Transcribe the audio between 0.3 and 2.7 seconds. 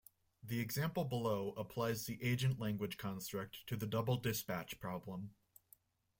The example below applies the agent